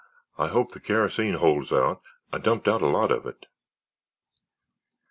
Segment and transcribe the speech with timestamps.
[0.35, 3.45] "I hope the kerosene holds out—I dumped out a lot of it."